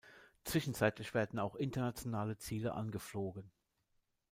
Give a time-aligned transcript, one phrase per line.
[0.45, 3.51] Zwischenzeitlich werden auch internationale Ziele angeflogen.